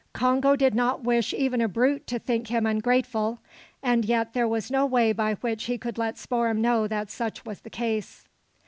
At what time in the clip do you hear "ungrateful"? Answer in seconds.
2.65-3.39